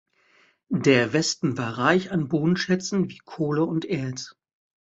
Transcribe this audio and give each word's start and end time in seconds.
Der 0.77 1.13
Westen 1.13 1.59
war 1.59 1.77
reich 1.77 2.11
an 2.11 2.27
Bodenschätzen 2.27 3.07
wie 3.11 3.19
Kohle 3.19 3.65
und 3.65 3.85
Erz. 3.85 4.35